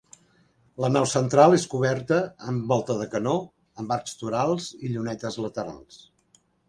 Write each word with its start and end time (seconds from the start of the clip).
La 0.83 0.87
nau 0.93 1.03
central 1.09 1.57
és 1.57 1.65
coberta 1.73 2.17
amb 2.53 2.65
volta 2.71 2.95
de 3.01 3.07
canó, 3.11 3.35
amb 3.83 3.93
arcs 3.97 4.17
torals 4.23 4.71
i 4.89 4.93
llunetes 4.95 5.39
laterals. 5.45 6.01